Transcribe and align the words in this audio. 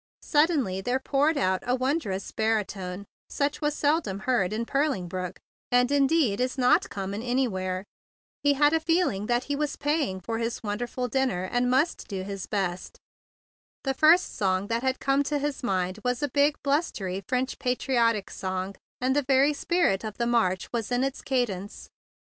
Suddenly 0.23 0.81
there 0.81 0.99
poured 0.99 1.35
forth 1.35 1.59
a 1.61 1.75
wondrous 1.75 2.31
barytone 2.31 3.05
such 3.29 3.57
as 3.57 3.61
was 3.61 3.75
seldom 3.75 4.21
heard 4.21 4.51
in 4.51 4.65
Purling 4.65 5.07
Brook, 5.07 5.37
and 5.71 5.91
indeed 5.91 6.41
is 6.41 6.57
not 6.57 6.89
common 6.89 7.21
anywhere. 7.21 7.85
He 8.41 8.53
had 8.53 8.73
a 8.73 8.79
feeling 8.79 9.27
that 9.27 9.43
he 9.43 9.55
was 9.55 9.75
paying 9.75 10.19
for 10.19 10.39
his 10.39 10.63
wonderful 10.63 11.07
dinner, 11.07 11.43
and 11.43 11.69
must 11.69 12.07
do 12.07 12.23
his 12.23 12.47
best. 12.47 12.97
The 13.83 13.93
first 13.93 14.35
song 14.35 14.69
that 14.69 14.81
had 14.81 14.99
come 14.99 15.21
to 15.21 15.37
his 15.37 15.61
mind 15.61 15.99
was 16.03 16.23
a 16.23 16.29
big, 16.29 16.55
blustery 16.63 17.23
French 17.27 17.59
patri¬ 17.59 17.95
otic 17.99 18.31
song; 18.31 18.73
and 18.99 19.15
the 19.15 19.21
very 19.21 19.53
spirit 19.53 20.03
of 20.03 20.17
the 20.17 20.25
march 20.25 20.67
was 20.73 20.91
in 20.91 21.03
its 21.03 21.21
cadence. 21.21 21.89